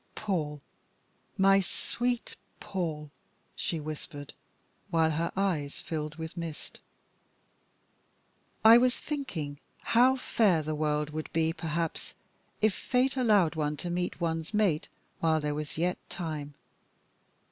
[0.15, 0.63] "Paul,
[1.37, 3.11] my sweet Paul,"
[3.55, 4.33] she whispered,
[4.89, 6.79] while her eyes filled with mist,
[8.65, 9.59] "I was thinking
[9.93, 12.15] how fair the world could be, perhaps,
[12.63, 14.87] if fate allowed one to meet one's mate
[15.19, 16.55] while there was yet time.